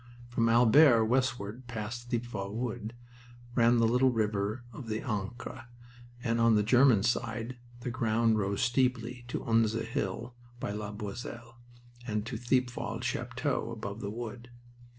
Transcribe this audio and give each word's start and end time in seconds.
From 0.29 0.49
Albert 0.49 1.05
westward 1.05 1.67
past 1.67 2.09
Thiepval 2.09 2.55
Wood 2.55 2.95
ran 3.53 3.77
the 3.77 3.85
little 3.87 4.09
river 4.09 4.63
of 4.73 4.87
the 4.87 5.01
Ancre, 5.03 5.65
and 6.23 6.41
on 6.41 6.55
the 6.55 6.63
German 6.63 7.03
side 7.03 7.57
the 7.81 7.91
ground 7.91 8.39
rose 8.39 8.63
steeply 8.63 9.25
to 9.27 9.41
Usna 9.45 9.85
Hill 9.85 10.33
by 10.59 10.71
La 10.71 10.91
Boisselle, 10.91 11.53
and 12.07 12.25
to 12.25 12.35
Thiepval 12.35 13.03
Chateau 13.03 13.69
above 13.69 14.01
the 14.01 14.09
wood. 14.09 14.49